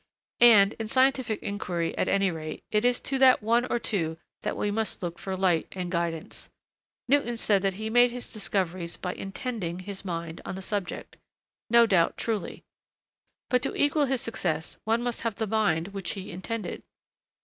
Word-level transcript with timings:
And, 0.39 0.73
in 0.79 0.87
scientific 0.87 1.43
inquiry, 1.43 1.95
at 1.95 2.07
any 2.07 2.31
rate, 2.31 2.63
it 2.71 2.83
is 2.83 2.99
to 3.01 3.19
that 3.19 3.43
one 3.43 3.65
or 3.67 3.77
two 3.77 4.17
that 4.41 4.57
we 4.57 4.71
must 4.71 5.03
look 5.03 5.19
for 5.19 5.37
light 5.37 5.67
and 5.73 5.91
guidance. 5.91 6.49
Newton 7.07 7.37
said 7.37 7.61
that 7.61 7.75
he 7.75 7.87
made 7.91 8.09
his 8.09 8.33
discoveries 8.33 8.97
by 8.97 9.13
'intending' 9.13 9.81
his 9.81 10.03
mind 10.03 10.41
on 10.43 10.55
the 10.55 10.61
subject; 10.63 11.17
no 11.69 11.85
doubt 11.85 12.17
truly. 12.17 12.63
But 13.47 13.61
to 13.61 13.75
equal 13.75 14.05
his 14.07 14.21
success 14.21 14.79
one 14.85 15.03
must 15.03 15.21
have 15.21 15.35
the 15.35 15.45
mind 15.45 15.89
which 15.89 16.13
he 16.13 16.31
'intended.' 16.31 16.81